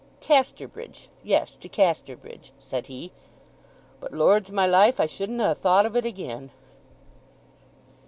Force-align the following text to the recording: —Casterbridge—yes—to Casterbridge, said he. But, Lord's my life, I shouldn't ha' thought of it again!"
—Casterbridge—yes—to 0.19 1.69
Casterbridge, 1.69 2.53
said 2.57 2.87
he. 2.87 3.11
But, 3.99 4.11
Lord's 4.11 4.51
my 4.51 4.65
life, 4.65 4.99
I 4.99 5.05
shouldn't 5.05 5.39
ha' 5.39 5.55
thought 5.55 5.85
of 5.85 5.95
it 5.95 6.07
again!" 6.07 6.49